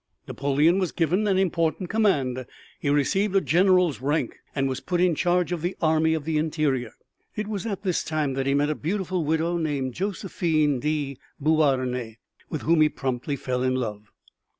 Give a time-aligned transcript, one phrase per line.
[0.27, 2.47] Napoleon was given an important command.
[2.79, 6.39] He received a general's rank and was put in charge of the Army of the
[6.39, 6.93] Interior.
[7.35, 12.17] It was at this time that he met a beautiful widow named Josephine de Beauharnais
[12.49, 14.11] with whom he promptly fell in love.